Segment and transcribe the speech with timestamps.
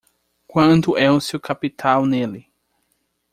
[0.47, 2.51] Quanto é o seu capital nele?